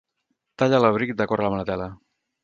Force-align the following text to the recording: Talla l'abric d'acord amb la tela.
Talla 0.61 0.79
l'abric 0.85 1.13
d'acord 1.19 1.49
amb 1.49 1.57
la 1.59 1.67
tela. 1.71 1.91